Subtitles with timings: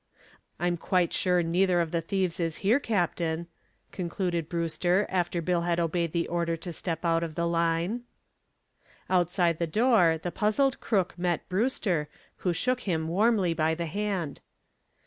[0.59, 3.45] I'm quite sure neither of the thieves is here, Captain,"
[3.91, 8.01] concluded Brewster, after Bill had obeyed the order to step out of the line.
[9.11, 14.41] Outside the door the puzzled crook met Brewster, who shook him warmly by the hand.